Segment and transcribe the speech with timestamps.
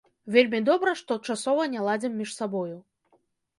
[0.35, 2.75] Вельмі добра, што часова не ладзім між сабою.